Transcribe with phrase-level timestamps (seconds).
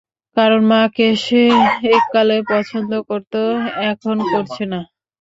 [0.37, 1.41] কারণ মাকে সে
[1.91, 3.33] এককালে পছন্দ করত,
[3.91, 4.79] এখন করছে না।